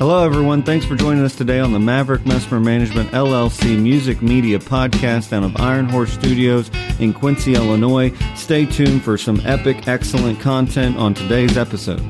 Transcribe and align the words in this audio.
Hello, 0.00 0.24
everyone. 0.24 0.62
Thanks 0.62 0.86
for 0.86 0.96
joining 0.96 1.22
us 1.22 1.36
today 1.36 1.60
on 1.60 1.74
the 1.74 1.78
Maverick 1.78 2.24
Mesmer 2.24 2.58
Management 2.58 3.10
LLC 3.10 3.78
Music 3.78 4.22
Media 4.22 4.58
Podcast 4.58 5.30
out 5.30 5.42
of 5.42 5.54
Iron 5.60 5.90
Horse 5.90 6.10
Studios 6.10 6.70
in 6.98 7.12
Quincy, 7.12 7.54
Illinois. 7.54 8.10
Stay 8.34 8.64
tuned 8.64 9.04
for 9.04 9.18
some 9.18 9.42
epic, 9.44 9.88
excellent 9.88 10.40
content 10.40 10.96
on 10.96 11.12
today's 11.12 11.58
episode. 11.58 12.00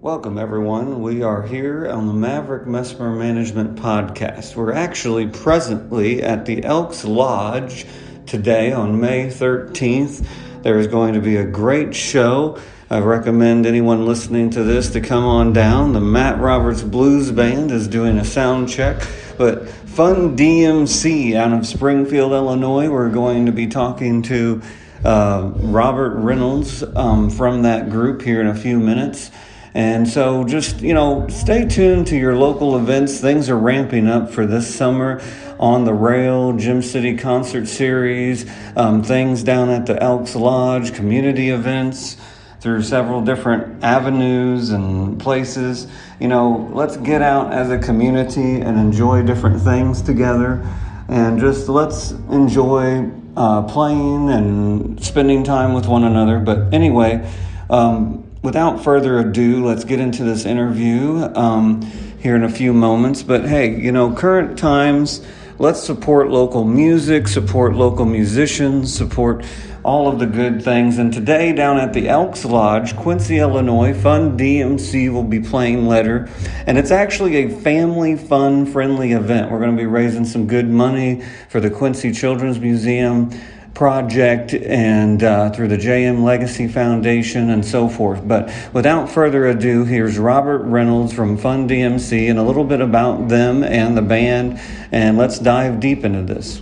Welcome, 0.00 0.38
everyone. 0.38 1.02
We 1.02 1.22
are 1.22 1.42
here 1.42 1.86
on 1.90 2.06
the 2.06 2.14
Maverick 2.14 2.66
Mesmer 2.66 3.14
Management 3.14 3.78
Podcast. 3.78 4.56
We're 4.56 4.72
actually 4.72 5.26
presently 5.26 6.22
at 6.22 6.46
the 6.46 6.64
Elks 6.64 7.04
Lodge 7.04 7.84
today 8.24 8.72
on 8.72 8.98
May 8.98 9.26
13th. 9.26 10.26
There 10.62 10.78
is 10.78 10.86
going 10.86 11.12
to 11.12 11.20
be 11.20 11.36
a 11.36 11.44
great 11.44 11.94
show. 11.94 12.58
I 12.90 13.00
recommend 13.00 13.66
anyone 13.66 14.06
listening 14.06 14.48
to 14.50 14.64
this 14.64 14.88
to 14.92 15.02
come 15.02 15.26
on 15.26 15.52
down. 15.52 15.92
The 15.92 16.00
Matt 16.00 16.40
Roberts 16.40 16.80
Blues 16.82 17.30
Band 17.30 17.70
is 17.70 17.86
doing 17.86 18.16
a 18.16 18.24
sound 18.24 18.70
check, 18.70 19.06
but 19.36 19.68
Fun 19.68 20.38
DMC 20.38 21.34
out 21.34 21.52
of 21.52 21.66
Springfield, 21.66 22.32
Illinois, 22.32 22.88
we're 22.88 23.10
going 23.10 23.44
to 23.44 23.52
be 23.52 23.66
talking 23.66 24.22
to 24.22 24.62
uh, 25.04 25.50
Robert 25.56 26.14
Reynolds 26.16 26.82
um, 26.96 27.28
from 27.28 27.60
that 27.62 27.90
group 27.90 28.22
here 28.22 28.40
in 28.40 28.46
a 28.46 28.54
few 28.54 28.78
minutes. 28.78 29.30
And 29.74 30.08
so 30.08 30.44
just, 30.44 30.80
you 30.80 30.94
know, 30.94 31.28
stay 31.28 31.68
tuned 31.68 32.06
to 32.06 32.16
your 32.16 32.36
local 32.36 32.74
events. 32.78 33.20
Things 33.20 33.50
are 33.50 33.58
ramping 33.58 34.08
up 34.08 34.30
for 34.30 34.46
this 34.46 34.74
summer 34.74 35.20
on 35.60 35.84
the 35.84 35.92
rail, 35.92 36.54
Gem 36.54 36.80
City 36.80 37.18
concert 37.18 37.68
series, 37.68 38.50
um, 38.76 39.02
things 39.02 39.42
down 39.42 39.68
at 39.68 39.84
the 39.84 40.02
Elks 40.02 40.34
Lodge, 40.34 40.94
community 40.94 41.50
events 41.50 42.16
through 42.60 42.82
several 42.82 43.20
different 43.20 43.84
avenues 43.84 44.70
and 44.70 45.20
places. 45.20 45.86
You 46.18 46.28
know, 46.28 46.68
let's 46.72 46.96
get 46.96 47.22
out 47.22 47.52
as 47.52 47.70
a 47.70 47.78
community 47.78 48.60
and 48.60 48.78
enjoy 48.78 49.22
different 49.22 49.62
things 49.62 50.02
together. 50.02 50.66
And 51.08 51.38
just 51.38 51.68
let's 51.68 52.10
enjoy 52.10 53.10
uh, 53.36 53.62
playing 53.62 54.28
and 54.30 55.02
spending 55.02 55.44
time 55.44 55.72
with 55.72 55.86
one 55.86 56.04
another. 56.04 56.38
But 56.40 56.74
anyway, 56.74 57.30
um, 57.70 58.28
without 58.42 58.82
further 58.82 59.18
ado, 59.20 59.64
let's 59.64 59.84
get 59.84 60.00
into 60.00 60.24
this 60.24 60.44
interview 60.44 61.22
um, 61.34 61.82
here 62.20 62.34
in 62.34 62.42
a 62.42 62.50
few 62.50 62.72
moments. 62.72 63.22
But 63.22 63.48
hey, 63.48 63.80
you 63.80 63.92
know, 63.92 64.12
current 64.12 64.58
times, 64.58 65.24
let's 65.58 65.82
support 65.82 66.30
local 66.30 66.64
music, 66.64 67.28
support 67.28 67.74
local 67.74 68.04
musicians, 68.04 68.92
support 68.92 69.44
all 69.88 70.06
of 70.06 70.18
the 70.18 70.26
good 70.26 70.62
things. 70.62 70.98
And 70.98 71.10
today, 71.10 71.50
down 71.50 71.78
at 71.78 71.94
the 71.94 72.10
Elks 72.10 72.44
Lodge, 72.44 72.94
Quincy, 72.94 73.38
Illinois, 73.38 73.94
Fun 73.94 74.36
DMC 74.36 75.10
will 75.10 75.24
be 75.24 75.40
playing 75.40 75.86
Letter. 75.86 76.28
And 76.66 76.76
it's 76.76 76.90
actually 76.90 77.36
a 77.36 77.48
family 77.48 78.14
fun 78.14 78.66
friendly 78.66 79.12
event. 79.12 79.50
We're 79.50 79.60
going 79.60 79.70
to 79.70 79.76
be 79.78 79.86
raising 79.86 80.26
some 80.26 80.46
good 80.46 80.68
money 80.68 81.24
for 81.48 81.58
the 81.58 81.70
Quincy 81.70 82.12
Children's 82.12 82.60
Museum 82.60 83.30
project 83.72 84.52
and 84.52 85.22
uh, 85.22 85.48
through 85.52 85.68
the 85.68 85.78
JM 85.78 86.22
Legacy 86.22 86.68
Foundation 86.68 87.48
and 87.48 87.64
so 87.64 87.88
forth. 87.88 88.28
But 88.28 88.52
without 88.74 89.08
further 89.08 89.46
ado, 89.46 89.84
here's 89.84 90.18
Robert 90.18 90.64
Reynolds 90.64 91.14
from 91.14 91.38
Fun 91.38 91.66
DMC 91.66 92.28
and 92.28 92.38
a 92.38 92.42
little 92.42 92.64
bit 92.64 92.82
about 92.82 93.28
them 93.28 93.64
and 93.64 93.96
the 93.96 94.02
band. 94.02 94.60
And 94.92 95.16
let's 95.16 95.38
dive 95.38 95.80
deep 95.80 96.04
into 96.04 96.22
this. 96.22 96.60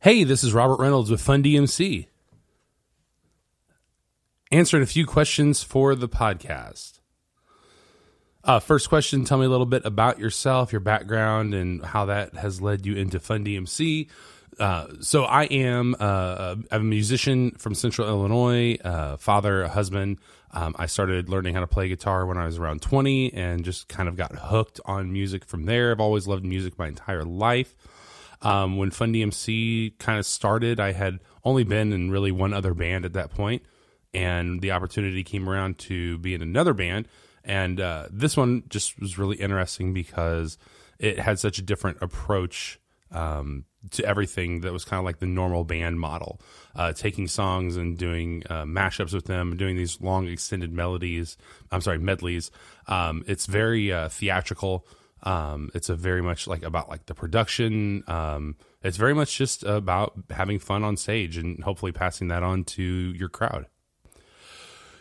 Hey, 0.00 0.22
this 0.22 0.44
is 0.44 0.54
Robert 0.54 0.78
Reynolds 0.78 1.10
with 1.10 1.20
Fun 1.20 1.42
DMC. 1.42 2.06
Answering 4.52 4.84
a 4.84 4.86
few 4.86 5.04
questions 5.04 5.64
for 5.64 5.96
the 5.96 6.08
podcast. 6.08 7.00
Uh, 8.44 8.60
first 8.60 8.88
question 8.88 9.24
Tell 9.24 9.38
me 9.38 9.46
a 9.46 9.48
little 9.48 9.66
bit 9.66 9.84
about 9.84 10.20
yourself, 10.20 10.70
your 10.70 10.78
background, 10.78 11.52
and 11.52 11.84
how 11.84 12.04
that 12.04 12.36
has 12.36 12.62
led 12.62 12.86
you 12.86 12.94
into 12.94 13.18
Fun 13.18 13.44
DMC. 13.44 14.08
Uh, 14.60 14.86
so, 15.00 15.24
I 15.24 15.46
am 15.46 15.96
uh, 15.98 16.54
I'm 16.70 16.80
a 16.80 16.84
musician 16.84 17.50
from 17.58 17.74
Central 17.74 18.06
Illinois, 18.06 18.78
uh, 18.84 19.16
father, 19.16 19.62
a 19.62 19.68
husband. 19.68 20.20
Um, 20.52 20.76
I 20.78 20.86
started 20.86 21.28
learning 21.28 21.54
how 21.54 21.60
to 21.60 21.66
play 21.66 21.88
guitar 21.88 22.24
when 22.24 22.38
I 22.38 22.46
was 22.46 22.56
around 22.56 22.82
20 22.82 23.34
and 23.34 23.64
just 23.64 23.88
kind 23.88 24.08
of 24.08 24.14
got 24.14 24.30
hooked 24.36 24.78
on 24.84 25.12
music 25.12 25.44
from 25.44 25.64
there. 25.64 25.90
I've 25.90 26.00
always 26.00 26.28
loved 26.28 26.44
music 26.44 26.78
my 26.78 26.86
entire 26.86 27.24
life. 27.24 27.74
Um, 28.42 28.76
when 28.76 28.90
Fun 28.90 29.12
DMC 29.12 29.98
kind 29.98 30.18
of 30.18 30.26
started, 30.26 30.78
I 30.78 30.92
had 30.92 31.18
only 31.44 31.64
been 31.64 31.92
in 31.92 32.10
really 32.10 32.30
one 32.30 32.54
other 32.54 32.74
band 32.74 33.04
at 33.04 33.14
that 33.14 33.30
point, 33.30 33.62
and 34.14 34.60
the 34.60 34.72
opportunity 34.72 35.24
came 35.24 35.48
around 35.48 35.78
to 35.78 36.18
be 36.18 36.34
in 36.34 36.42
another 36.42 36.74
band. 36.74 37.08
And 37.44 37.80
uh, 37.80 38.06
this 38.10 38.36
one 38.36 38.64
just 38.68 39.00
was 39.00 39.18
really 39.18 39.36
interesting 39.36 39.94
because 39.94 40.58
it 40.98 41.18
had 41.18 41.38
such 41.38 41.58
a 41.58 41.62
different 41.62 41.98
approach 42.00 42.78
um, 43.10 43.64
to 43.90 44.04
everything 44.04 44.60
that 44.60 44.72
was 44.72 44.84
kind 44.84 44.98
of 44.98 45.04
like 45.04 45.18
the 45.18 45.26
normal 45.26 45.64
band 45.64 45.98
model, 45.98 46.40
uh, 46.74 46.92
taking 46.92 47.26
songs 47.26 47.76
and 47.76 47.96
doing 47.96 48.42
uh, 48.50 48.64
mashups 48.64 49.14
with 49.14 49.26
them, 49.26 49.56
doing 49.56 49.76
these 49.76 50.00
long 50.00 50.26
extended 50.26 50.72
melodies. 50.72 51.36
I'm 51.70 51.80
sorry, 51.80 51.98
medleys. 51.98 52.50
Um, 52.86 53.24
it's 53.26 53.46
very 53.46 53.92
uh, 53.92 54.08
theatrical. 54.08 54.86
Um, 55.22 55.70
it's 55.74 55.88
a 55.88 55.96
very 55.96 56.22
much 56.22 56.46
like 56.46 56.62
about 56.62 56.88
like 56.88 57.06
the 57.06 57.14
production. 57.14 58.04
Um, 58.06 58.56
it's 58.82 58.96
very 58.96 59.14
much 59.14 59.36
just 59.36 59.64
about 59.64 60.14
having 60.30 60.58
fun 60.58 60.84
on 60.84 60.96
stage 60.96 61.36
and 61.36 61.62
hopefully 61.62 61.92
passing 61.92 62.28
that 62.28 62.42
on 62.42 62.64
to 62.64 62.82
your 62.82 63.28
crowd. 63.28 63.66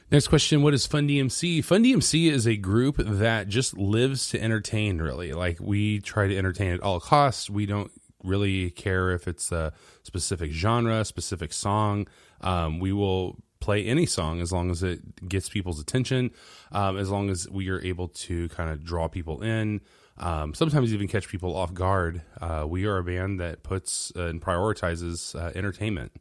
Next 0.09 0.29
question 0.29 0.61
What 0.61 0.73
is 0.73 0.88
Fun 0.88 1.07
DMC? 1.07 1.63
Fun 1.66 1.83
DMC 1.83 2.31
is 2.31 2.47
a 2.47 2.56
group 2.56 2.95
that 2.97 3.50
just 3.50 3.77
lives 3.77 4.29
to 4.29 4.41
entertain, 4.41 5.00
really. 5.00 5.33
Like, 5.33 5.59
we 5.59 6.00
try 6.00 6.27
to 6.27 6.38
entertain 6.38 6.72
at 6.72 6.79
all 6.79 7.01
costs. 7.01 7.50
We 7.50 7.66
don't 7.66 7.91
really 8.23 8.72
care 8.72 9.11
if 9.11 9.27
it's 9.27 9.51
a 9.51 9.73
specific 10.03 10.51
genre, 10.51 11.03
specific 11.03 11.51
song. 11.51 12.07
Um, 12.39 12.79
we 12.79 12.94
will 12.94 13.38
play 13.67 13.85
any 13.85 14.05
song 14.05 14.41
as 14.41 14.51
long 14.51 14.72
as 14.72 14.81
it 14.81 15.28
gets 15.28 15.50
people's 15.50 15.79
attention, 15.79 16.31
um, 16.72 16.97
as 16.97 17.09
long 17.09 17.29
as 17.29 17.50
we 17.50 17.69
are 17.69 17.81
able 17.81 18.07
to 18.07 18.47
kind 18.50 18.72
of 18.72 18.83
draw 18.83 19.07
people 19.07 19.44
in 19.44 19.81
um, 20.19 20.53
sometimes 20.53 20.94
even 20.94 21.07
catch 21.07 21.28
people 21.28 21.55
off 21.55 21.73
guard. 21.73 22.22
Uh, 22.41 22.66
we 22.67 22.85
are 22.85 22.97
a 22.97 23.03
band 23.03 23.39
that 23.39 23.63
puts 23.63 24.11
and 24.16 24.41
prioritizes 24.41 25.35
uh, 25.35 25.51
entertainment. 25.56 26.11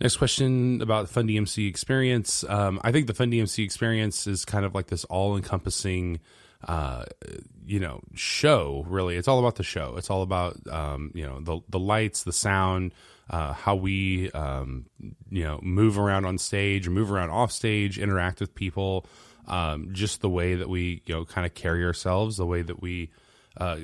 Next 0.00 0.16
question 0.16 0.82
about 0.82 1.06
the 1.06 1.12
Fun 1.12 1.26
DMC 1.26 1.68
experience. 1.68 2.44
Um, 2.44 2.80
I 2.82 2.92
think 2.92 3.06
the 3.06 3.14
Fun 3.14 3.30
DMC 3.30 3.64
experience 3.64 4.26
is 4.26 4.44
kind 4.44 4.66
of 4.66 4.74
like 4.74 4.88
this 4.88 5.04
all 5.04 5.36
encompassing, 5.36 6.20
uh, 6.64 7.04
you 7.66 7.80
know, 7.80 8.00
show. 8.14 8.84
Really, 8.88 9.16
it's 9.16 9.28
all 9.28 9.38
about 9.38 9.56
the 9.56 9.62
show. 9.62 9.94
It's 9.96 10.10
all 10.10 10.22
about 10.22 10.56
um, 10.70 11.10
you 11.14 11.26
know 11.26 11.40
the 11.40 11.60
the 11.68 11.78
lights, 11.78 12.22
the 12.22 12.32
sound, 12.32 12.92
uh, 13.30 13.52
how 13.52 13.74
we 13.74 14.30
um, 14.32 14.86
you 15.30 15.44
know 15.44 15.60
move 15.62 15.98
around 15.98 16.24
on 16.24 16.38
stage 16.38 16.88
move 16.88 17.12
around 17.12 17.30
off 17.30 17.52
stage, 17.52 17.98
interact 17.98 18.40
with 18.40 18.54
people 18.54 19.06
um, 19.46 19.90
just 19.92 20.20
the 20.20 20.28
way 20.28 20.54
that 20.54 20.68
we 20.68 21.02
you 21.06 21.14
know 21.14 21.24
kind 21.24 21.46
of 21.46 21.54
carry 21.54 21.84
ourselves, 21.84 22.36
the 22.36 22.46
way 22.46 22.62
that 22.62 22.80
we 22.80 23.10
uh, 23.58 23.78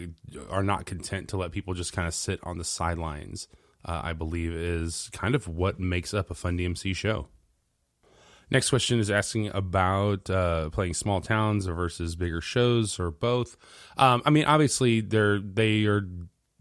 are 0.50 0.62
not 0.62 0.86
content 0.86 1.28
to 1.28 1.36
let 1.36 1.52
people 1.52 1.74
just 1.74 1.92
kind 1.92 2.08
of 2.08 2.14
sit 2.14 2.40
on 2.42 2.58
the 2.58 2.64
sidelines. 2.64 3.48
Uh, 3.84 4.00
I 4.04 4.12
believe 4.12 4.52
is 4.52 5.10
kind 5.12 5.34
of 5.34 5.48
what 5.48 5.80
makes 5.80 6.14
up 6.14 6.30
a 6.30 6.34
Fun 6.34 6.56
DMC 6.56 6.94
show. 6.94 7.26
Next 8.52 8.68
question 8.68 9.00
is 9.00 9.10
asking 9.10 9.48
about 9.48 10.28
uh, 10.28 10.68
playing 10.68 10.92
small 10.92 11.22
towns 11.22 11.64
versus 11.64 12.16
bigger 12.16 12.42
shows 12.42 13.00
or 13.00 13.10
both. 13.10 13.56
Um, 13.96 14.20
I 14.26 14.30
mean, 14.30 14.44
obviously 14.44 15.00
they're 15.00 15.40
they 15.40 15.86
are 15.86 16.06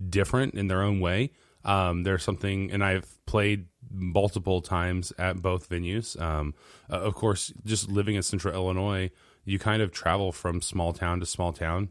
different 0.09 0.53
in 0.53 0.69
their 0.69 0.83
own 0.83 1.01
way. 1.01 1.33
Um, 1.65 2.03
there's 2.03 2.23
something, 2.23 2.71
and 2.71 2.81
I've 2.81 3.19
played 3.25 3.65
multiple 3.91 4.61
times 4.61 5.11
at 5.19 5.41
both 5.41 5.67
venues. 5.67 6.19
Um, 6.19 6.53
uh, 6.89 7.01
of 7.01 7.13
course, 7.13 7.51
just 7.65 7.89
living 7.89 8.15
in 8.15 8.23
Central 8.23 8.53
Illinois, 8.53 9.11
you 9.43 9.59
kind 9.59 9.81
of 9.81 9.91
travel 9.91 10.31
from 10.31 10.61
small 10.61 10.93
town 10.93 11.19
to 11.19 11.25
small 11.25 11.51
town. 11.51 11.89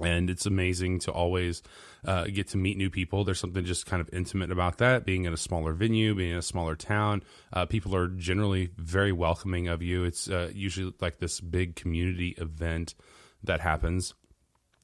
And 0.00 0.28
it's 0.28 0.44
amazing 0.44 0.98
to 1.00 1.12
always 1.12 1.62
uh, 2.04 2.24
get 2.24 2.48
to 2.48 2.58
meet 2.58 2.76
new 2.76 2.90
people. 2.90 3.24
There's 3.24 3.40
something 3.40 3.64
just 3.64 3.86
kind 3.86 4.02
of 4.02 4.10
intimate 4.12 4.50
about 4.50 4.78
that. 4.78 5.06
Being 5.06 5.24
in 5.24 5.32
a 5.32 5.38
smaller 5.38 5.72
venue, 5.72 6.14
being 6.14 6.32
in 6.32 6.36
a 6.36 6.42
smaller 6.42 6.76
town, 6.76 7.22
uh, 7.52 7.64
people 7.64 7.96
are 7.96 8.08
generally 8.08 8.70
very 8.76 9.12
welcoming 9.12 9.68
of 9.68 9.82
you. 9.82 10.04
It's 10.04 10.28
uh, 10.28 10.50
usually 10.54 10.92
like 11.00 11.18
this 11.18 11.40
big 11.40 11.76
community 11.76 12.34
event 12.38 12.94
that 13.42 13.60
happens. 13.60 14.12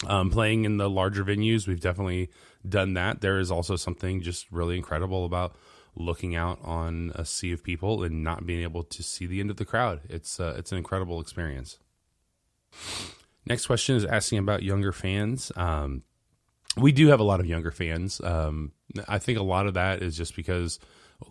Um, 0.07 0.31
playing 0.31 0.65
in 0.65 0.79
the 0.79 0.91
larger 0.91 1.25
venues, 1.25 1.69
we've 1.69 1.81
definitely 1.81 2.31
done 2.67 2.95
that. 2.95 3.21
There 3.21 3.39
is 3.39 3.51
also 3.51 3.77
something 3.77 4.23
just 4.23 4.51
really 4.51 4.77
incredible 4.77 5.25
about 5.25 5.55
looking 5.95 6.35
out 6.35 6.59
on 6.65 7.13
a 7.15 7.25
sea 7.25 7.53
of 7.53 7.63
people 7.63 8.03
and 8.03 8.25
not 8.25 8.47
being 8.47 8.63
able 8.63 8.83
to 8.83 9.03
see 9.03 9.27
the 9.27 9.41
end 9.41 9.51
of 9.51 9.59
the 9.59 9.65
crowd. 9.65 10.01
It's 10.09 10.41
uh, 10.41 10.55
it's 10.57 10.73
an 10.73 10.79
incredible 10.79 11.21
experience. 11.21 11.79
Next 13.47 13.67
question 13.67 13.97
is 13.97 14.05
asking 14.05 14.39
about 14.39 14.63
younger 14.63 14.93
fans. 14.93 15.51
Um, 15.57 16.03
we 16.77 16.93
do 16.93 17.09
have 17.09 17.21
a 17.21 17.25
lot 17.25 17.41
of 17.41 17.47
younger 17.47 17.71
fans. 17.71 18.21
Um, 18.21 18.73
I 19.09 19.19
think 19.19 19.39
a 19.39 19.43
lot 19.43 19.67
of 19.67 19.75
that 19.75 20.03
is 20.03 20.17
just 20.17 20.37
because 20.37 20.79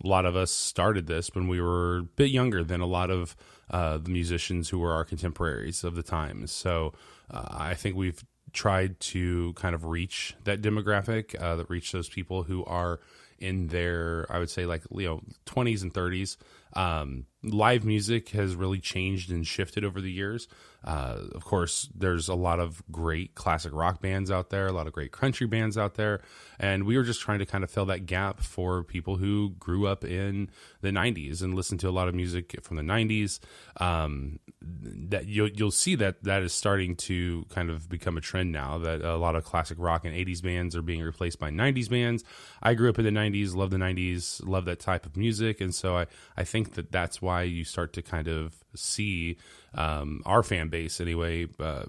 a 0.02 0.06
lot 0.06 0.24
of 0.24 0.36
us 0.36 0.50
started 0.50 1.06
this 1.06 1.34
when 1.34 1.48
we 1.48 1.60
were 1.60 1.98
a 1.98 2.02
bit 2.02 2.30
younger 2.30 2.62
than 2.62 2.80
a 2.80 2.86
lot 2.86 3.10
of 3.10 3.36
uh, 3.70 3.98
the 3.98 4.10
musicians 4.10 4.68
who 4.68 4.78
were 4.78 4.92
our 4.92 5.04
contemporaries 5.04 5.84
of 5.84 5.94
the 5.94 6.02
time. 6.02 6.46
So 6.46 6.92
uh, 7.30 7.46
I 7.50 7.74
think 7.74 7.96
we've 7.96 8.22
tried 8.52 9.00
to 9.00 9.52
kind 9.54 9.74
of 9.74 9.84
reach 9.84 10.34
that 10.44 10.60
demographic, 10.60 11.40
uh, 11.40 11.56
that 11.56 11.70
reach 11.70 11.92
those 11.92 12.08
people 12.08 12.42
who 12.42 12.64
are 12.66 13.00
in 13.38 13.68
their, 13.68 14.26
I 14.30 14.38
would 14.38 14.50
say, 14.50 14.66
like 14.66 14.82
you 14.94 15.06
know, 15.06 15.22
twenties 15.46 15.82
and 15.82 15.92
thirties. 15.92 16.36
Um, 16.74 17.26
live 17.44 17.84
music 17.84 18.30
has 18.30 18.54
really 18.54 18.78
changed 18.78 19.30
and 19.30 19.46
shifted 19.46 19.84
over 19.84 20.00
the 20.00 20.10
years. 20.10 20.48
Uh, 20.84 21.18
of 21.32 21.44
course, 21.44 21.88
there's 21.94 22.28
a 22.28 22.34
lot 22.34 22.58
of 22.58 22.82
great 22.90 23.34
classic 23.36 23.72
rock 23.72 24.00
bands 24.00 24.32
out 24.32 24.50
there, 24.50 24.66
a 24.66 24.72
lot 24.72 24.86
of 24.86 24.92
great 24.92 25.12
country 25.12 25.46
bands 25.46 25.78
out 25.78 25.94
there, 25.94 26.20
and 26.58 26.84
we 26.84 26.96
were 26.96 27.04
just 27.04 27.20
trying 27.20 27.38
to 27.38 27.46
kind 27.46 27.62
of 27.62 27.70
fill 27.70 27.86
that 27.86 28.04
gap 28.04 28.40
for 28.40 28.82
people 28.82 29.16
who 29.16 29.50
grew 29.60 29.86
up 29.86 30.04
in 30.04 30.50
the 30.80 30.90
'90s 30.90 31.40
and 31.40 31.54
listened 31.54 31.78
to 31.80 31.88
a 31.88 31.92
lot 31.92 32.08
of 32.08 32.14
music 32.16 32.56
from 32.62 32.76
the 32.76 32.82
'90s. 32.82 33.38
Um, 33.76 34.40
that 34.60 35.26
you'll 35.26 35.50
you'll 35.50 35.70
see 35.70 35.94
that 35.96 36.24
that 36.24 36.42
is 36.42 36.52
starting 36.52 36.96
to 36.96 37.44
kind 37.48 37.70
of 37.70 37.88
become 37.88 38.16
a 38.16 38.20
trend 38.20 38.50
now. 38.50 38.78
That 38.78 39.02
a 39.02 39.16
lot 39.16 39.36
of 39.36 39.44
classic 39.44 39.78
rock 39.80 40.04
and 40.04 40.14
'80s 40.14 40.42
bands 40.42 40.74
are 40.74 40.82
being 40.82 41.02
replaced 41.02 41.38
by 41.38 41.50
'90s 41.50 41.88
bands. 41.88 42.24
I 42.60 42.74
grew 42.74 42.90
up 42.90 42.98
in 42.98 43.04
the 43.04 43.12
'90s, 43.12 43.54
love 43.54 43.70
the 43.70 43.76
'90s, 43.76 44.44
love 44.44 44.64
that 44.64 44.80
type 44.80 45.06
of 45.06 45.16
music, 45.16 45.60
and 45.60 45.72
so 45.72 45.96
I 45.96 46.06
I 46.36 46.42
think 46.42 46.61
that 46.70 46.92
that's 46.92 47.20
why 47.20 47.42
you 47.42 47.64
start 47.64 47.92
to 47.94 48.02
kind 48.02 48.28
of 48.28 48.54
see 48.74 49.36
um, 49.74 50.22
our 50.24 50.42
fan 50.42 50.68
base 50.68 51.00
anyway 51.00 51.46
uh, 51.60 51.84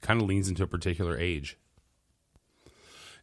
kind 0.00 0.20
of 0.20 0.28
leans 0.28 0.48
into 0.48 0.62
a 0.62 0.66
particular 0.66 1.18
age. 1.18 1.56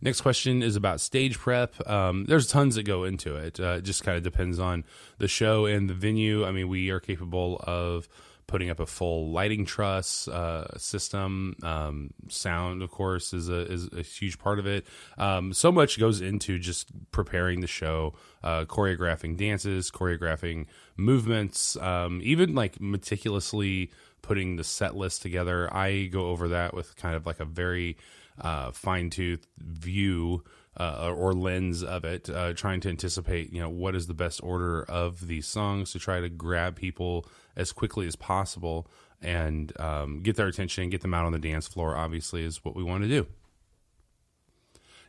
Next 0.01 0.21
question 0.21 0.61
is 0.61 0.75
about 0.75 1.01
stage 1.01 1.37
prep. 1.37 1.73
Um, 1.89 2.25
there's 2.25 2.47
tons 2.47 2.75
that 2.75 2.83
go 2.83 3.05
into 3.05 3.35
it. 3.35 3.59
Uh, 3.59 3.77
it 3.77 3.83
just 3.83 4.03
kind 4.03 4.17
of 4.17 4.23
depends 4.23 4.59
on 4.59 4.83
the 5.17 5.27
show 5.27 5.65
and 5.65 5.89
the 5.89 5.93
venue. 5.93 6.45
I 6.45 6.51
mean, 6.51 6.67
we 6.67 6.89
are 6.89 6.99
capable 6.99 7.61
of 7.65 8.07
putting 8.47 8.69
up 8.69 8.79
a 8.79 8.85
full 8.85 9.31
lighting 9.31 9.65
truss 9.65 10.27
uh, 10.27 10.77
system. 10.77 11.55
Um, 11.63 12.11
sound, 12.29 12.81
of 12.81 12.91
course, 12.91 13.33
is 13.33 13.49
a 13.49 13.71
is 13.71 13.89
a 13.91 14.01
huge 14.01 14.39
part 14.39 14.59
of 14.59 14.67
it. 14.67 14.85
Um, 15.17 15.53
so 15.53 15.71
much 15.71 15.99
goes 15.99 16.21
into 16.21 16.59
just 16.59 16.89
preparing 17.11 17.61
the 17.61 17.67
show, 17.67 18.13
uh, 18.43 18.65
choreographing 18.65 19.37
dances, 19.37 19.91
choreographing 19.91 20.65
movements, 20.97 21.75
um, 21.77 22.21
even 22.23 22.55
like 22.55 22.79
meticulously 22.79 23.91
putting 24.21 24.55
the 24.55 24.63
set 24.63 24.95
list 24.95 25.21
together. 25.21 25.71
I 25.73 26.05
go 26.05 26.27
over 26.27 26.47
that 26.49 26.73
with 26.73 26.95
kind 26.95 27.15
of 27.15 27.25
like 27.25 27.39
a 27.39 27.45
very 27.45 27.97
uh, 28.39 28.71
fine 28.71 29.09
tooth 29.09 29.45
view. 29.57 30.43
Uh, 30.77 31.13
or 31.15 31.33
lens 31.33 31.83
of 31.83 32.03
it, 32.03 32.29
uh, 32.29 32.51
trying 32.53 32.81
to 32.81 32.89
anticipate, 32.89 33.53
you 33.53 33.61
know, 33.61 33.69
what 33.69 33.95
is 33.95 34.07
the 34.07 34.13
best 34.13 34.43
order 34.43 34.83
of 34.83 35.25
these 35.25 35.47
songs 35.47 35.93
to 35.93 35.99
try 35.99 36.19
to 36.19 36.27
grab 36.27 36.75
people 36.75 37.25
as 37.55 37.71
quickly 37.71 38.05
as 38.05 38.17
possible 38.17 38.85
and 39.21 39.71
um, 39.79 40.21
get 40.21 40.35
their 40.35 40.47
attention, 40.47 40.89
get 40.89 40.99
them 40.99 41.13
out 41.13 41.25
on 41.25 41.31
the 41.31 41.39
dance 41.39 41.65
floor. 41.65 41.95
Obviously, 41.95 42.43
is 42.43 42.65
what 42.65 42.75
we 42.75 42.83
want 42.83 43.03
to 43.03 43.07
do. 43.07 43.25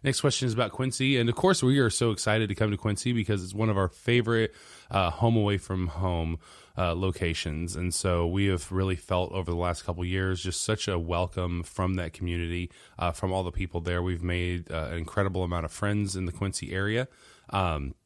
Next 0.07 0.21
question 0.21 0.47
is 0.47 0.55
about 0.55 0.71
Quincy. 0.71 1.19
And 1.19 1.29
of 1.29 1.35
course, 1.35 1.65
we 1.65 1.81
are 1.81 1.91
so 1.91 2.13
excited 2.13 2.49
to 2.49 2.55
come 2.55 2.71
to 2.71 2.77
Quincy 2.77 3.13
because 3.13 3.43
it's 3.43 3.53
one 3.53 3.69
of 3.69 3.77
our 3.77 3.89
favorite 3.89 4.55
uh, 4.89 5.11
home 5.11 5.37
away 5.37 5.59
from 5.59 5.89
home 5.89 6.39
uh, 6.79 6.95
locations. 6.95 7.75
And 7.75 7.93
so 7.93 8.25
we 8.25 8.47
have 8.47 8.71
really 8.71 8.95
felt 8.95 9.33
over 9.33 9.51
the 9.51 9.57
last 9.57 9.85
couple 9.85 10.05
years 10.05 10.41
just 10.41 10.63
such 10.63 10.87
a 10.87 10.97
welcome 10.97 11.65
from 11.65 11.95
that 11.95 12.13
community, 12.13 12.71
uh, 13.01 13.11
from 13.11 13.33
all 13.33 13.43
the 13.43 13.51
people 13.51 13.81
there. 13.81 14.01
We've 14.01 14.23
made 14.23 14.71
uh, 14.71 14.91
an 14.93 14.99
incredible 14.99 15.43
amount 15.43 15.65
of 15.65 15.73
friends 15.73 16.15
in 16.15 16.27
the 16.27 16.33
Quincy 16.33 16.73
area. 16.73 17.09
Um, 17.51 17.97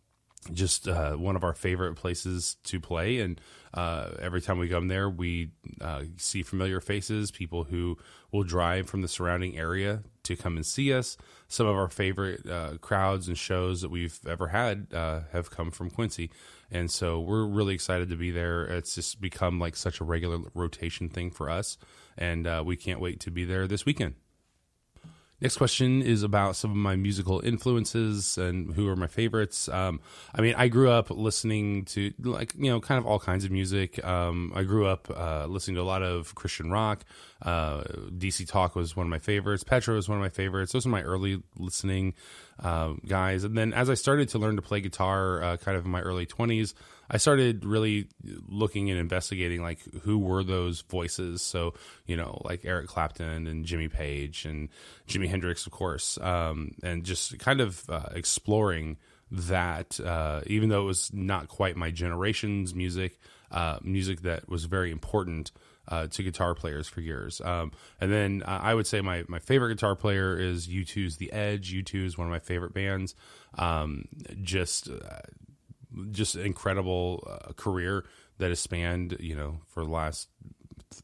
just 0.54 0.88
uh, 0.88 1.12
one 1.16 1.36
of 1.36 1.44
our 1.44 1.52
favorite 1.52 1.96
places 1.96 2.56
to 2.64 2.80
play. 2.80 3.20
And 3.20 3.38
uh, 3.74 4.12
every 4.18 4.40
time 4.40 4.58
we 4.58 4.70
come 4.70 4.88
there, 4.88 5.10
we 5.10 5.50
uh, 5.82 6.04
see 6.16 6.42
familiar 6.42 6.80
faces, 6.80 7.30
people 7.30 7.64
who 7.64 7.98
will 8.32 8.42
drive 8.42 8.88
from 8.88 9.02
the 9.02 9.08
surrounding 9.08 9.58
area 9.58 10.02
to 10.30 10.42
come 10.42 10.56
and 10.56 10.66
see 10.66 10.92
us. 10.92 11.16
Some 11.48 11.66
of 11.66 11.76
our 11.76 11.88
favorite 11.88 12.48
uh, 12.48 12.78
crowds 12.80 13.28
and 13.28 13.36
shows 13.36 13.82
that 13.82 13.90
we've 13.90 14.18
ever 14.28 14.48
had 14.48 14.88
uh, 14.92 15.20
have 15.32 15.50
come 15.50 15.70
from 15.70 15.90
Quincy. 15.90 16.30
And 16.70 16.90
so 16.90 17.20
we're 17.20 17.44
really 17.44 17.74
excited 17.74 18.08
to 18.10 18.16
be 18.16 18.30
there. 18.30 18.64
It's 18.64 18.94
just 18.94 19.20
become 19.20 19.58
like 19.58 19.76
such 19.76 20.00
a 20.00 20.04
regular 20.04 20.38
rotation 20.54 21.08
thing 21.08 21.30
for 21.30 21.50
us. 21.50 21.78
And 22.16 22.46
uh, 22.46 22.62
we 22.64 22.76
can't 22.76 23.00
wait 23.00 23.20
to 23.20 23.30
be 23.30 23.44
there 23.44 23.66
this 23.66 23.84
weekend. 23.84 24.14
Next 25.40 25.56
question 25.56 26.02
is 26.02 26.22
about 26.22 26.54
some 26.54 26.70
of 26.70 26.76
my 26.76 26.96
musical 26.96 27.40
influences 27.40 28.36
and 28.36 28.74
who 28.74 28.86
are 28.88 28.96
my 28.96 29.06
favorites. 29.06 29.70
Um, 29.70 30.00
I 30.34 30.42
mean, 30.42 30.54
I 30.56 30.68
grew 30.68 30.90
up 30.90 31.10
listening 31.10 31.86
to 31.86 32.12
like 32.20 32.54
you 32.58 32.70
know 32.70 32.80
kind 32.80 32.98
of 32.98 33.06
all 33.06 33.18
kinds 33.18 33.46
of 33.46 33.50
music. 33.50 34.04
Um, 34.04 34.52
I 34.54 34.64
grew 34.64 34.86
up 34.86 35.08
uh, 35.10 35.46
listening 35.46 35.76
to 35.76 35.80
a 35.80 35.84
lot 35.84 36.02
of 36.02 36.34
Christian 36.34 36.70
rock. 36.70 37.04
Uh, 37.40 37.84
DC 38.10 38.46
Talk 38.48 38.74
was 38.74 38.94
one 38.94 39.06
of 39.06 39.10
my 39.10 39.18
favorites. 39.18 39.64
Petra 39.64 39.94
was 39.94 40.10
one 40.10 40.18
of 40.18 40.22
my 40.22 40.28
favorites. 40.28 40.72
Those 40.72 40.84
are 40.84 40.90
my 40.90 41.02
early 41.02 41.42
listening 41.58 42.12
uh, 42.62 42.94
guys. 43.06 43.44
And 43.44 43.56
then 43.56 43.72
as 43.72 43.88
I 43.88 43.94
started 43.94 44.28
to 44.30 44.38
learn 44.38 44.56
to 44.56 44.62
play 44.62 44.82
guitar, 44.82 45.42
uh, 45.42 45.56
kind 45.56 45.78
of 45.78 45.86
in 45.86 45.90
my 45.90 46.02
early 46.02 46.26
twenties, 46.26 46.74
I 47.10 47.16
started 47.16 47.64
really 47.64 48.06
looking 48.48 48.88
and 48.90 48.98
investigating 48.98 49.62
like 49.62 49.80
who 50.02 50.18
were 50.18 50.44
those 50.44 50.82
voices. 50.82 51.42
So 51.42 51.74
you 52.06 52.16
know, 52.16 52.40
like 52.44 52.64
Eric 52.64 52.86
Clapton 52.86 53.46
and 53.46 53.66
Jimmy 53.66 53.88
Page 53.88 54.44
and 54.44 54.68
Jimi 55.08 55.28
Hendrix, 55.28 55.66
of 55.66 55.72
course, 55.72 56.18
um, 56.22 56.76
and 56.82 57.04
just 57.04 57.38
kind 57.38 57.60
of 57.60 57.88
uh, 57.90 58.10
exploring 58.14 58.96
that. 59.32 59.98
Uh, 59.98 60.42
even 60.46 60.68
though 60.68 60.82
it 60.82 60.86
was 60.86 61.12
not 61.12 61.48
quite 61.48 61.76
my 61.76 61.90
generation's 61.90 62.74
music, 62.74 63.18
uh, 63.50 63.78
music 63.82 64.22
that 64.22 64.48
was 64.48 64.64
very 64.64 64.90
important. 64.90 65.50
Uh, 65.88 66.06
to 66.06 66.22
guitar 66.22 66.54
players 66.54 66.86
for 66.86 67.00
years. 67.00 67.40
Um, 67.40 67.72
and 68.00 68.12
then 68.12 68.44
uh, 68.46 68.60
I 68.62 68.74
would 68.74 68.86
say 68.86 69.00
my, 69.00 69.24
my 69.26 69.40
favorite 69.40 69.74
guitar 69.74 69.96
player 69.96 70.38
is 70.38 70.68
U2's 70.68 71.16
The 71.16 71.32
Edge. 71.32 71.72
U2 71.72 72.04
is 72.04 72.16
one 72.16 72.28
of 72.28 72.30
my 72.30 72.38
favorite 72.38 72.72
bands. 72.72 73.16
Um, 73.58 74.04
just 74.44 74.88
uh, 74.88 75.22
just 76.10 76.36
incredible 76.36 77.26
uh, 77.28 77.52
career 77.52 78.04
that 78.38 78.48
has 78.48 78.60
spanned, 78.60 79.16
you 79.20 79.34
know, 79.34 79.60
for 79.68 79.84
the 79.84 79.90
last 79.90 80.28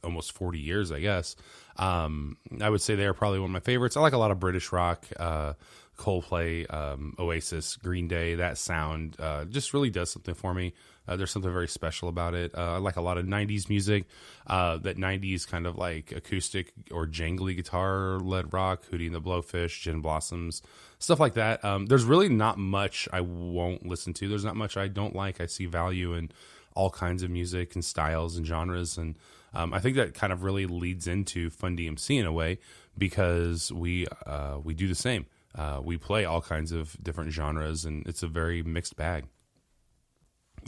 almost 0.03 0.33
40 0.33 0.59
years, 0.59 0.91
I 0.91 1.01
guess. 1.01 1.37
Um, 1.77 2.39
I 2.61 2.71
would 2.71 2.81
say 2.81 2.95
they 2.95 3.07
are 3.07 3.15
probably 3.15 3.39
one 3.39 3.51
of 3.51 3.53
my 3.53 3.61
favorites. 3.61 3.97
I 3.97 4.01
like 4.01 4.15
a 4.15 4.19
lot 4.19 4.31
of 4.31 4.41
British 4.41 4.73
rock, 4.73 5.07
uh, 5.19 5.55
Coldplay, 5.97 6.73
um, 6.73 7.15
Oasis, 7.19 7.77
Green 7.77 8.09
Day. 8.09 8.35
That 8.35 8.59
sound 8.59 9.17
uh, 9.19 9.45
just 9.45 9.75
really 9.75 9.91
does 9.91 10.11
something 10.11 10.35
for 10.35 10.55
me. 10.55 10.73
Uh, 11.09 11.17
there's 11.17 11.31
something 11.31 11.53
very 11.53 11.69
special 11.69 12.09
about 12.09 12.35
it. 12.35 12.53
Uh, 12.57 12.75
I 12.75 12.77
like 12.79 12.97
a 12.97 13.01
lot 13.01 13.19
of 13.19 13.27
90s 13.27 13.69
music, 13.69 14.07
uh, 14.47 14.77
that 14.79 14.97
90s 14.97 15.47
kind 15.47 15.67
of 15.67 15.77
like 15.77 16.13
acoustic 16.13 16.73
or 16.91 17.07
jangly 17.07 17.55
guitar 17.55 18.19
led 18.19 18.53
rock, 18.53 18.83
Hootie 18.91 19.07
and 19.07 19.15
the 19.15 19.21
Blowfish, 19.21 19.81
Gin 19.81 20.01
Blossoms, 20.01 20.63
stuff 20.99 21.21
like 21.21 21.35
that. 21.35 21.65
Um, 21.65 21.87
there's 21.87 22.05
really 22.05 22.29
not 22.29 22.59
much 22.59 23.09
I 23.13 23.21
won't 23.21 23.87
listen 23.87 24.15
to. 24.15 24.29
There's 24.29 24.45
not 24.45 24.57
much 24.57 24.77
I 24.77 24.89
don't 24.89 25.15
like. 25.15 25.41
I 25.41 25.47
see 25.47 25.67
value 25.67 26.15
in 26.15 26.31
all 26.75 26.91
kinds 26.91 27.23
of 27.23 27.31
music 27.31 27.75
and 27.75 27.85
styles 27.85 28.37
and 28.37 28.47
genres. 28.47 28.99
And 28.99 29.17
um, 29.55 29.73
I 29.73 29.79
think 29.79 29.97
that 29.97 30.15
kind 30.15 30.33
of 30.33 30.43
really 30.43 30.67
leads 30.67 31.07
into 31.07 31.51
Fun 31.51 31.77
DMC 31.77 32.19
in 32.19 32.27
a 32.27 32.33
way 32.33 32.59
because 32.99 33.73
we, 33.73 34.07
uh, 34.27 34.59
we 34.63 34.75
do 34.75 34.89
the 34.89 34.95
same. 34.95 35.27
Uh, 35.57 35.81
we 35.83 35.97
play 35.97 36.25
all 36.25 36.43
kinds 36.43 36.73
of 36.73 36.97
different 37.03 37.33
genres 37.33 37.85
and 37.85 38.07
it's 38.07 38.23
a 38.23 38.29
very 38.29 38.63
mixed 38.63 38.97
bag. 38.97 39.25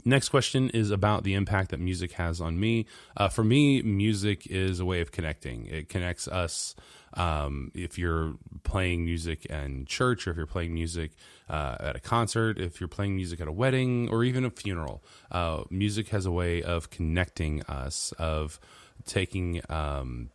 Next 0.05 0.29
question 0.29 0.69
is 0.69 0.91
about 0.91 1.23
the 1.23 1.33
impact 1.33 1.71
that 1.71 1.79
music 1.79 2.13
has 2.13 2.39
on 2.39 2.59
me. 2.59 2.85
Uh, 3.17 3.27
for 3.27 3.43
me, 3.43 3.81
music 3.81 4.47
is 4.47 4.79
a 4.79 4.85
way 4.85 5.01
of 5.01 5.11
connecting. 5.11 5.65
It 5.65 5.89
connects 5.89 6.27
us. 6.27 6.75
Um, 7.15 7.71
if 7.73 7.97
you're 7.97 8.35
playing 8.63 9.03
music 9.03 9.45
in 9.47 9.85
church, 9.85 10.27
or 10.27 10.31
if 10.31 10.37
you're 10.37 10.45
playing 10.45 10.73
music 10.73 11.11
uh, 11.49 11.75
at 11.79 11.95
a 11.95 11.99
concert, 11.99 12.59
if 12.59 12.79
you're 12.79 12.87
playing 12.87 13.15
music 13.15 13.41
at 13.41 13.47
a 13.47 13.51
wedding, 13.51 14.09
or 14.09 14.23
even 14.23 14.45
a 14.45 14.49
funeral, 14.49 15.03
uh, 15.31 15.63
music 15.69 16.09
has 16.09 16.25
a 16.25 16.31
way 16.31 16.61
of 16.61 16.89
connecting 16.89 17.63
us, 17.63 18.13
of 18.17 18.59
taking. 19.05 19.61
Um, 19.69 20.29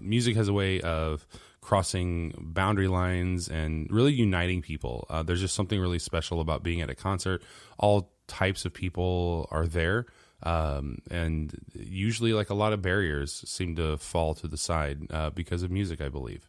music 0.00 0.36
has 0.36 0.48
a 0.48 0.52
way 0.52 0.80
of 0.80 1.26
crossing 1.60 2.32
boundary 2.38 2.88
lines 2.88 3.48
and 3.48 3.90
really 3.90 4.12
uniting 4.12 4.62
people. 4.62 5.06
Uh, 5.10 5.22
there's 5.22 5.40
just 5.40 5.54
something 5.54 5.80
really 5.80 5.98
special 5.98 6.40
about 6.40 6.62
being 6.62 6.80
at 6.80 6.90
a 6.90 6.94
concert. 6.94 7.42
All 7.78 8.12
types 8.28 8.64
of 8.64 8.72
people 8.72 9.48
are 9.50 9.66
there. 9.66 10.06
Um, 10.42 10.98
and 11.10 11.52
usually, 11.74 12.32
like 12.32 12.50
a 12.50 12.54
lot 12.54 12.72
of 12.72 12.82
barriers 12.82 13.42
seem 13.48 13.74
to 13.76 13.96
fall 13.96 14.34
to 14.34 14.46
the 14.46 14.56
side 14.56 15.06
uh, 15.10 15.30
because 15.30 15.62
of 15.62 15.70
music, 15.70 16.00
I 16.00 16.08
believe. 16.08 16.48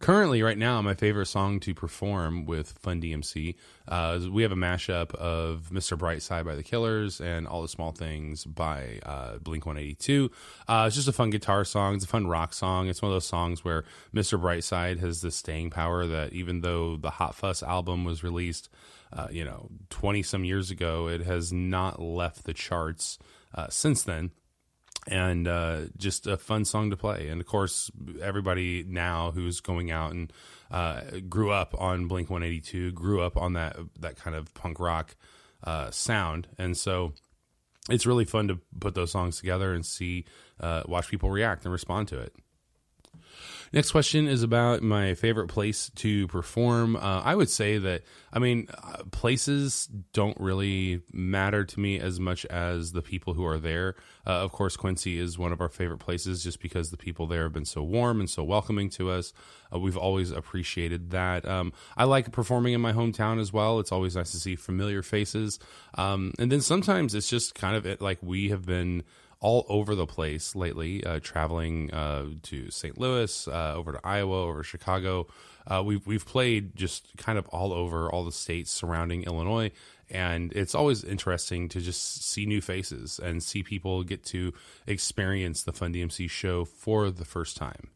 Currently, 0.00 0.42
right 0.42 0.58
now, 0.58 0.82
my 0.82 0.94
favorite 0.94 1.26
song 1.26 1.60
to 1.60 1.74
perform 1.74 2.46
with 2.46 2.72
Fun 2.78 3.00
DMC, 3.00 3.54
uh, 3.86 4.20
we 4.30 4.42
have 4.42 4.52
a 4.52 4.56
mashup 4.56 5.14
of 5.14 5.70
Mr. 5.72 5.96
Brightside 5.96 6.44
by 6.44 6.56
The 6.56 6.62
Killers 6.62 7.20
and 7.20 7.46
All 7.46 7.62
the 7.62 7.68
Small 7.68 7.92
Things 7.92 8.44
by 8.44 8.98
uh, 9.04 9.38
Blink 9.38 9.66
182. 9.66 10.30
Uh, 10.66 10.84
it's 10.86 10.96
just 10.96 11.08
a 11.08 11.12
fun 11.12 11.30
guitar 11.30 11.64
song. 11.64 11.94
It's 11.94 12.04
a 12.04 12.08
fun 12.08 12.26
rock 12.26 12.52
song. 12.52 12.88
It's 12.88 13.02
one 13.02 13.10
of 13.10 13.14
those 13.14 13.26
songs 13.26 13.64
where 13.64 13.84
Mr. 14.14 14.40
Brightside 14.40 14.98
has 14.98 15.20
the 15.20 15.30
staying 15.30 15.70
power 15.70 16.06
that 16.06 16.32
even 16.32 16.62
though 16.62 16.96
the 16.96 17.10
Hot 17.10 17.34
Fuss 17.34 17.62
album 17.62 18.04
was 18.04 18.24
released, 18.24 18.68
uh, 19.12 19.28
you 19.30 19.44
know, 19.44 19.70
20 19.90 20.22
some 20.22 20.44
years 20.44 20.70
ago, 20.70 21.08
it 21.08 21.22
has 21.22 21.52
not 21.52 22.00
left 22.00 22.44
the 22.44 22.54
charts 22.54 23.18
uh, 23.54 23.68
since 23.68 24.02
then 24.02 24.30
and 25.06 25.48
uh, 25.48 25.82
just 25.96 26.26
a 26.26 26.36
fun 26.36 26.64
song 26.64 26.90
to 26.90 26.96
play. 26.96 27.28
And 27.28 27.40
of 27.40 27.46
course, 27.46 27.90
everybody 28.22 28.84
now 28.86 29.30
who's 29.30 29.60
going 29.60 29.90
out 29.90 30.12
and 30.12 30.32
uh, 30.70 31.02
grew 31.28 31.50
up 31.50 31.74
on 31.78 32.06
Blink 32.06 32.30
182, 32.30 32.92
grew 32.92 33.22
up 33.22 33.36
on 33.36 33.54
that 33.54 33.76
that 33.98 34.16
kind 34.16 34.36
of 34.36 34.52
punk 34.54 34.78
rock 34.78 35.16
uh, 35.64 35.90
sound, 35.90 36.48
and 36.58 36.76
so 36.76 37.12
it's 37.88 38.06
really 38.06 38.24
fun 38.24 38.48
to 38.48 38.58
put 38.78 38.94
those 38.94 39.10
songs 39.10 39.38
together 39.38 39.72
and 39.72 39.84
see 39.84 40.24
uh, 40.60 40.82
watch 40.86 41.08
people 41.08 41.30
react 41.30 41.64
and 41.64 41.72
respond 41.72 42.08
to 42.08 42.18
it. 42.18 42.34
Next 43.72 43.92
question 43.92 44.26
is 44.26 44.42
about 44.42 44.82
my 44.82 45.14
favorite 45.14 45.46
place 45.46 45.90
to 45.96 46.26
perform. 46.26 46.96
Uh, 46.96 47.22
I 47.22 47.36
would 47.36 47.48
say 47.48 47.78
that, 47.78 48.02
I 48.32 48.40
mean, 48.40 48.66
uh, 48.82 49.04
places 49.12 49.88
don't 50.12 50.38
really 50.40 51.02
matter 51.12 51.64
to 51.64 51.80
me 51.80 52.00
as 52.00 52.18
much 52.18 52.44
as 52.46 52.90
the 52.90 53.02
people 53.02 53.34
who 53.34 53.46
are 53.46 53.58
there. 53.58 53.94
Uh, 54.26 54.42
of 54.42 54.50
course, 54.50 54.76
Quincy 54.76 55.20
is 55.20 55.38
one 55.38 55.52
of 55.52 55.60
our 55.60 55.68
favorite 55.68 55.98
places 55.98 56.42
just 56.42 56.60
because 56.60 56.90
the 56.90 56.96
people 56.96 57.28
there 57.28 57.44
have 57.44 57.52
been 57.52 57.64
so 57.64 57.80
warm 57.80 58.18
and 58.18 58.28
so 58.28 58.42
welcoming 58.42 58.90
to 58.90 59.08
us. 59.08 59.32
Uh, 59.72 59.78
we've 59.78 59.96
always 59.96 60.32
appreciated 60.32 61.10
that. 61.10 61.46
Um, 61.46 61.72
I 61.96 62.04
like 62.04 62.32
performing 62.32 62.72
in 62.72 62.80
my 62.80 62.92
hometown 62.92 63.40
as 63.40 63.52
well. 63.52 63.78
It's 63.78 63.92
always 63.92 64.16
nice 64.16 64.32
to 64.32 64.40
see 64.40 64.56
familiar 64.56 65.02
faces. 65.02 65.60
Um, 65.94 66.32
and 66.40 66.50
then 66.50 66.60
sometimes 66.60 67.14
it's 67.14 67.30
just 67.30 67.54
kind 67.54 67.76
of 67.76 67.86
it, 67.86 68.00
like 68.00 68.18
we 68.20 68.48
have 68.48 68.66
been 68.66 69.04
all 69.40 69.64
over 69.68 69.94
the 69.94 70.06
place 70.06 70.54
lately, 70.54 71.04
uh, 71.04 71.18
traveling 71.22 71.90
uh, 71.92 72.26
to 72.42 72.70
St. 72.70 72.98
Louis, 72.98 73.48
uh, 73.48 73.74
over 73.74 73.92
to 73.92 74.00
Iowa, 74.04 74.42
over 74.42 74.62
Chicago. 74.62 75.26
Uh, 75.66 75.82
we've 75.84 76.06
we've 76.06 76.26
played 76.26 76.76
just 76.76 77.16
kind 77.16 77.38
of 77.38 77.46
all 77.48 77.72
over 77.72 78.10
all 78.10 78.24
the 78.24 78.32
states 78.32 78.70
surrounding 78.70 79.22
Illinois, 79.24 79.70
and 80.10 80.52
it's 80.52 80.74
always 80.74 81.04
interesting 81.04 81.68
to 81.70 81.80
just 81.80 82.24
see 82.24 82.44
new 82.44 82.60
faces 82.60 83.18
and 83.18 83.42
see 83.42 83.62
people 83.62 84.02
get 84.02 84.24
to 84.26 84.52
experience 84.86 85.62
the 85.62 85.72
Fun 85.72 85.94
DMC 85.94 86.28
show 86.28 86.64
for 86.64 87.10
the 87.10 87.24
first 87.24 87.56
time. 87.56 87.88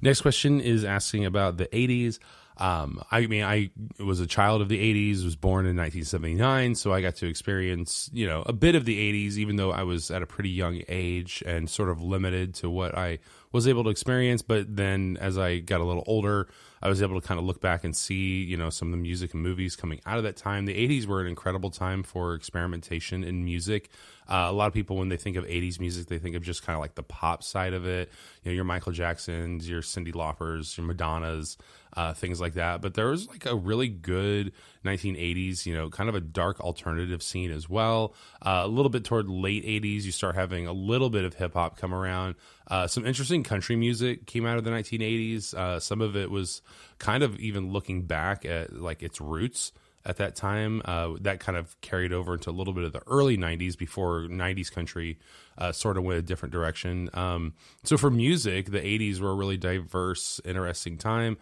Next 0.00 0.20
question 0.20 0.60
is 0.60 0.84
asking 0.84 1.24
about 1.24 1.56
the 1.56 1.66
80s. 1.66 2.18
Um, 2.58 3.02
I 3.10 3.26
mean, 3.26 3.44
I 3.44 3.70
was 3.98 4.20
a 4.20 4.26
child 4.26 4.62
of 4.62 4.68
the 4.68 4.78
80s, 4.78 5.24
was 5.24 5.36
born 5.36 5.66
in 5.66 5.76
1979, 5.76 6.74
so 6.74 6.92
I 6.92 7.02
got 7.02 7.16
to 7.16 7.26
experience, 7.26 8.08
you 8.12 8.26
know, 8.26 8.42
a 8.46 8.52
bit 8.52 8.74
of 8.74 8.86
the 8.86 8.96
80s, 8.96 9.36
even 9.36 9.56
though 9.56 9.72
I 9.72 9.82
was 9.82 10.10
at 10.10 10.22
a 10.22 10.26
pretty 10.26 10.50
young 10.50 10.80
age 10.88 11.42
and 11.46 11.68
sort 11.68 11.90
of 11.90 12.00
limited 12.00 12.54
to 12.56 12.70
what 12.70 12.96
I 12.96 13.18
was 13.52 13.68
able 13.68 13.84
to 13.84 13.90
experience. 13.90 14.40
But 14.40 14.74
then 14.74 15.18
as 15.20 15.36
I 15.36 15.58
got 15.58 15.80
a 15.80 15.84
little 15.84 16.04
older, 16.06 16.48
I 16.82 16.88
was 16.88 17.02
able 17.02 17.20
to 17.20 17.26
kind 17.26 17.40
of 17.40 17.46
look 17.46 17.60
back 17.60 17.84
and 17.84 17.96
see, 17.96 18.42
you 18.42 18.56
know, 18.56 18.70
some 18.70 18.88
of 18.88 18.92
the 18.92 19.02
music 19.02 19.34
and 19.34 19.42
movies 19.42 19.76
coming 19.76 20.00
out 20.06 20.18
of 20.18 20.24
that 20.24 20.36
time. 20.36 20.66
The 20.66 20.74
80s 20.74 21.06
were 21.06 21.20
an 21.20 21.26
incredible 21.26 21.70
time 21.70 22.02
for 22.02 22.34
experimentation 22.34 23.24
in 23.24 23.44
music. 23.44 23.88
Uh, 24.28 24.46
a 24.48 24.52
lot 24.52 24.66
of 24.66 24.74
people, 24.74 24.96
when 24.96 25.08
they 25.08 25.16
think 25.16 25.36
of 25.36 25.44
80s 25.44 25.80
music, 25.80 26.08
they 26.08 26.18
think 26.18 26.36
of 26.36 26.42
just 26.42 26.64
kind 26.64 26.74
of 26.76 26.80
like 26.80 26.94
the 26.94 27.02
pop 27.02 27.42
side 27.42 27.72
of 27.72 27.86
it. 27.86 28.10
You 28.42 28.50
know, 28.50 28.54
your 28.54 28.64
Michael 28.64 28.92
Jacksons, 28.92 29.68
your 29.68 29.82
Cyndi 29.82 30.12
Laupers, 30.12 30.76
your 30.76 30.86
Madonnas 30.86 31.56
uh, 31.96 32.12
things 32.12 32.40
like 32.40 32.54
that. 32.54 32.82
But 32.82 32.94
there 32.94 33.08
was 33.08 33.26
like 33.28 33.46
a 33.46 33.56
really 33.56 33.88
good 33.88 34.52
1980s, 34.84 35.66
you 35.66 35.74
know, 35.74 35.88
kind 35.88 36.08
of 36.08 36.14
a 36.14 36.20
dark 36.20 36.60
alternative 36.60 37.22
scene 37.22 37.50
as 37.50 37.68
well. 37.68 38.14
Uh, 38.42 38.62
a 38.64 38.68
little 38.68 38.90
bit 38.90 39.04
toward 39.04 39.28
late 39.28 39.64
80s, 39.64 40.02
you 40.02 40.12
start 40.12 40.34
having 40.34 40.66
a 40.66 40.72
little 40.72 41.10
bit 41.10 41.24
of 41.24 41.34
hip 41.34 41.54
hop 41.54 41.78
come 41.78 41.94
around. 41.94 42.34
Uh, 42.68 42.86
some 42.86 43.06
interesting 43.06 43.42
country 43.42 43.76
music 43.76 44.26
came 44.26 44.44
out 44.44 44.58
of 44.58 44.64
the 44.64 44.70
1980s. 44.70 45.54
Uh, 45.54 45.80
some 45.80 46.00
of 46.00 46.16
it 46.16 46.30
was 46.30 46.62
kind 46.98 47.22
of 47.22 47.38
even 47.38 47.72
looking 47.72 48.02
back 48.02 48.44
at 48.44 48.72
like 48.72 49.02
its 49.02 49.20
roots 49.20 49.72
at 50.04 50.16
that 50.18 50.36
time. 50.36 50.80
Uh, 50.84 51.14
that 51.20 51.40
kind 51.40 51.58
of 51.58 51.78
carried 51.80 52.12
over 52.12 52.34
into 52.34 52.48
a 52.48 52.52
little 52.52 52.72
bit 52.72 52.84
of 52.84 52.92
the 52.92 53.02
early 53.06 53.36
90s 53.36 53.76
before 53.76 54.20
90s 54.22 54.70
country 54.72 55.18
uh, 55.58 55.72
sort 55.72 55.96
of 55.96 56.04
went 56.04 56.18
a 56.18 56.22
different 56.22 56.52
direction. 56.52 57.10
Um, 57.12 57.54
so 57.82 57.96
for 57.96 58.10
music, 58.10 58.70
the 58.70 58.80
80s 58.80 59.20
were 59.20 59.30
a 59.30 59.34
really 59.34 59.56
diverse, 59.56 60.40
interesting 60.44 60.96
time. 60.96 61.36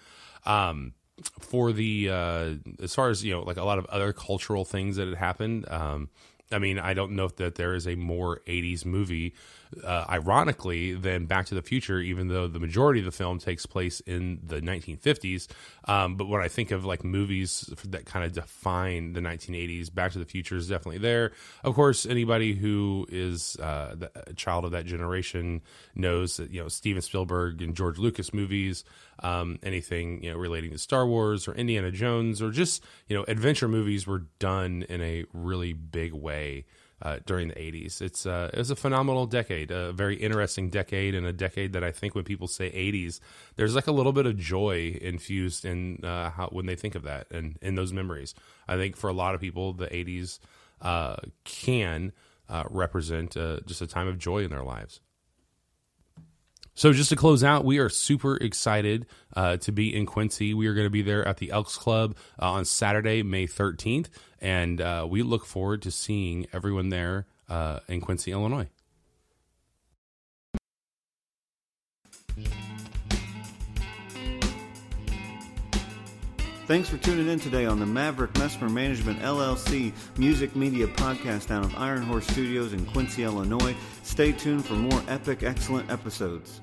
Um, 0.47 0.95
for 1.41 1.73
the 1.73 2.11
uh, 2.11 2.55
as 2.83 2.95
far 2.95 3.09
as 3.09 3.25
you 3.25 3.33
know, 3.33 3.43
like 3.43 3.57
a 3.57 3.65
lot 3.65 3.79
of 3.79 3.87
other 3.87 4.13
cultural 4.13 4.65
things 4.65 4.97
that 4.97 5.07
had 5.07 5.17
happened. 5.17 5.65
Um, 5.69 6.09
I 6.53 6.59
mean, 6.59 6.79
I 6.79 6.95
don't 6.95 7.13
know 7.13 7.29
that 7.29 7.55
there 7.55 7.75
is 7.75 7.87
a 7.87 7.95
more 7.95 8.41
80s 8.47 8.85
movie 8.85 9.35
uh, 9.83 10.05
ironically, 10.09 10.95
than 10.95 11.27
Back 11.27 11.47
to 11.47 11.55
the 11.55 11.63
Future, 11.63 11.99
even 11.99 12.29
though 12.29 12.49
the 12.49 12.61
majority 12.61 13.01
of 13.01 13.07
the 13.07 13.13
film 13.13 13.39
takes 13.39 13.67
place 13.67 14.01
in 14.01 14.41
the 14.45 14.61
1950s. 14.61 15.49
Um, 15.87 16.17
but 16.17 16.29
when 16.29 16.41
I 16.41 16.49
think 16.49 16.71
of 16.71 16.85
like 16.85 17.05
movies 17.05 17.71
that 17.85 18.07
kind 18.07 18.25
of 18.25 18.33
define 18.33 19.13
the 19.13 19.21
1980s, 19.21 19.93
Back 19.93 20.13
to 20.13 20.19
the 20.19 20.25
Future 20.25 20.57
is 20.57 20.69
definitely 20.69 20.99
there. 20.99 21.33
Of 21.63 21.75
course, 21.75 22.07
anybody 22.07 22.55
who 22.55 23.07
is 23.11 23.57
uh, 23.57 23.97
a 24.27 24.35
child 24.35 24.65
of 24.65 24.73
that 24.73 24.87
generation 24.87 25.63
knows 25.95 26.37
that 26.37 26.51
you 26.51 26.63
know 26.63 26.69
Steven 26.69 27.03
Spielberg 27.03 27.63
and 27.63 27.75
George 27.75 27.99
Lucas 27.99 28.33
movies, 28.33 28.85
um, 29.21 29.59
anything 29.63 30.23
you 30.23 30.31
know 30.31 30.39
relating 30.39 30.71
to 30.71 30.79
Star 30.79 31.07
Wars 31.07 31.49
or 31.49 31.55
Indiana 31.55 31.91
Jones 31.91 32.43
or 32.43 32.51
just 32.51 32.85
you 33.09 33.17
know 33.17 33.25
adventure 33.29 33.69
movies 33.69 34.07
were 34.07 34.25
done 34.39 34.85
in 34.89 35.01
a 35.01 35.25
really 35.33 35.73
big 35.73 36.13
way 36.13 36.65
uh, 37.05 37.19
during 37.27 37.49
the 37.49 37.55
80s. 37.55 38.01
It's 38.01 38.27
uh, 38.27 38.51
it 38.53 38.59
was 38.59 38.71
a 38.71 38.77
phenomenal 38.77 39.27
decade, 39.27 39.71
a 39.71 39.93
very 39.93 40.17
interesting 40.17 40.71
decade, 40.71 41.15
and 41.15 41.27
a 41.27 41.33
decade 41.33 41.75
that 41.75 41.85
I 41.85 41.93
think 41.93 42.15
when 42.15 42.25
people 42.25 42.49
say 42.49 42.71
80s, 42.71 43.21
there's 43.57 43.75
like 43.75 43.87
a 43.87 43.93
little 43.93 44.13
bit 44.13 44.27
of 44.27 44.39
joy 44.39 44.99
infused 45.01 45.65
in 45.65 46.03
uh, 46.03 46.31
how 46.31 46.49
when 46.49 46.67
they 46.67 46.77
think 46.77 46.95
of 46.95 47.03
that 47.03 47.31
and 47.31 47.59
in 47.61 47.75
those 47.75 47.93
memories. 47.93 48.35
I 48.67 48.77
think 48.77 48.97
for 48.97 49.09
a 49.09 49.13
lot 49.13 49.35
of 49.35 49.41
people, 49.41 49.75
the 49.75 49.87
80s 49.89 50.39
uh, 50.81 51.17
can 51.45 52.13
uh, 52.49 52.65
represent 52.71 53.37
uh, 53.37 53.61
just 53.67 53.83
a 53.83 53.87
time 53.87 54.09
of 54.09 54.19
joy 54.19 54.39
in 54.39 54.51
their 54.51 54.65
lives. 54.65 55.01
So, 56.77 56.93
just 56.93 57.11
to 57.11 57.17
close 57.17 57.45
out, 57.45 57.65
we 57.65 57.79
are 57.79 57.89
super 57.89 58.37
excited 58.37 59.07
uh, 59.37 59.59
to 59.59 59.71
be 59.71 59.95
in 59.95 60.07
Quincy. 60.07 60.55
We 60.55 60.67
are 60.67 60.75
going 60.75 60.87
to 60.87 60.91
be 60.91 61.03
there 61.03 61.27
at 61.27 61.37
the 61.37 61.53
Elks 61.53 61.77
Club 61.77 62.17
uh, 62.41 62.51
on 62.51 62.65
Saturday, 62.65 63.23
May 63.23 63.47
13th, 63.47 64.09
and 64.41 64.81
uh, 64.81 65.07
we 65.09 65.23
look 65.23 65.47
forward 65.47 65.83
to 65.83 65.93
seeing 65.93 66.49
everyone 66.53 66.89
there 66.89 67.27
uh, 67.49 67.79
in 67.87 68.01
Quincy, 68.01 68.33
Illinois. 68.33 68.69
Thanks 76.67 76.89
for 76.89 76.97
tuning 76.97 77.29
in 77.29 77.39
today 77.39 77.67
on 77.67 77.79
the 77.79 77.85
Maverick 77.85 78.35
Mesmer 78.39 78.71
Management 78.71 79.21
LLC 79.21 79.93
music 80.17 80.57
media 80.57 80.87
podcast 80.87 81.51
out 81.51 81.63
of 81.63 81.75
Iron 81.77 82.03
Horse 82.03 82.27
Studios 82.27 82.73
in 82.73 82.87
Quincy, 82.87 83.23
Illinois. 83.23 83.77
Stay 84.03 84.33
tuned 84.33 84.65
for 84.65 84.73
more 84.73 85.03
epic, 85.07 85.43
excellent 85.43 85.91
episodes. 85.91 86.63